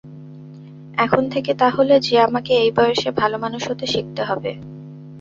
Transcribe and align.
এখন 0.97 1.23
থেকে 1.29 1.51
তা 1.53 1.67
হলে 1.69 1.99
যে 1.99 2.19
আমাকে 2.19 2.51
এই 2.53 2.71
বয়সে 2.71 3.09
ভালোমানুষ 3.11 3.63
হতে 3.71 3.85
শিখতে 3.87 4.21
হবে। 4.23 4.51